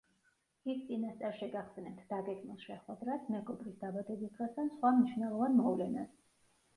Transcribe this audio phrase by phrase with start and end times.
[0.71, 6.17] ის წინასწარ შეგახსენებთ დაგეგმილ შეხვედრას, მეგობრის დაბადების დღეს ან სხვა მნიშვნელოვან მოვლენას.